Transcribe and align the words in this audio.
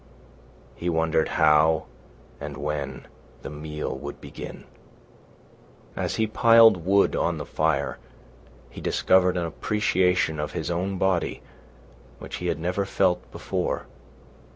He 0.75 0.89
wondered 0.89 1.27
how 1.29 1.85
and 2.39 2.57
when 2.57 3.05
the 3.43 3.51
meal 3.51 3.95
would 3.95 4.19
begin. 4.19 4.63
As 5.95 6.15
he 6.15 6.25
piled 6.25 6.83
wood 6.87 7.15
on 7.15 7.37
the 7.37 7.45
fire 7.45 7.99
he 8.71 8.81
discovered 8.81 9.37
an 9.37 9.45
appreciation 9.45 10.39
of 10.39 10.53
his 10.53 10.71
own 10.71 10.97
body 10.97 11.43
which 12.17 12.37
he 12.37 12.47
had 12.47 12.57
never 12.59 12.83
felt 12.83 13.31
before. 13.31 13.85